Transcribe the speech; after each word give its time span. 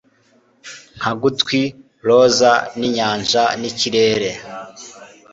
Nka 0.97 1.11
gutwi 1.21 1.61
roza 2.07 2.51
ninyanja 2.77 3.43
nikirere 3.59 4.29